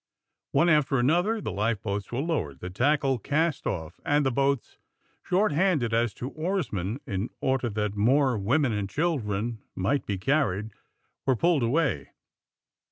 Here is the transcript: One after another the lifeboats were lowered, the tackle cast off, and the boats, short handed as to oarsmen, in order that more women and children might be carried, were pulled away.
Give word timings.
One 0.51 0.67
after 0.67 0.97
another 0.97 1.41
the 1.41 1.51
lifeboats 1.51 2.11
were 2.11 2.21
lowered, 2.21 2.59
the 2.59 2.71
tackle 2.71 3.19
cast 3.19 3.67
off, 3.67 3.99
and 4.03 4.25
the 4.25 4.31
boats, 4.31 4.79
short 5.21 5.51
handed 5.51 5.93
as 5.93 6.15
to 6.15 6.31
oarsmen, 6.31 6.99
in 7.05 7.29
order 7.39 7.69
that 7.69 7.93
more 7.95 8.35
women 8.35 8.71
and 8.71 8.89
children 8.89 9.59
might 9.75 10.07
be 10.07 10.17
carried, 10.17 10.71
were 11.27 11.35
pulled 11.35 11.61
away. 11.61 12.13